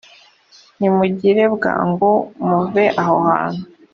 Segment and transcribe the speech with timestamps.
[0.79, 2.11] nimugire bwangu
[2.45, 3.63] muve aha hantu